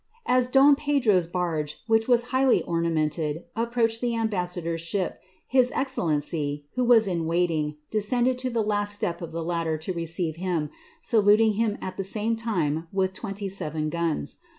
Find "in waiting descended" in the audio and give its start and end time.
7.05-8.39